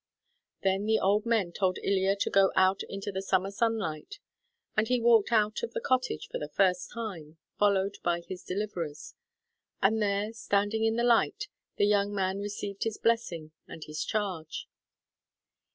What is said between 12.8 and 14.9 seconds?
his blessing and his charge.